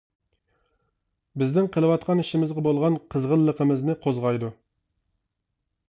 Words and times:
بىزنىڭ 1.41 1.67
قىلىۋاتقان 1.75 2.23
ئىشىمىزغا 2.25 2.65
بولغان 2.69 2.99
قىزغىنلىقىمىزنى 3.15 4.01
قوزغايدۇ. 4.07 4.55